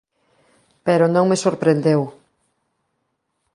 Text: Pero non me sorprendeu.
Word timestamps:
Pero 0.85 1.05
non 1.15 1.25
me 1.29 1.37
sorprendeu. 1.45 2.01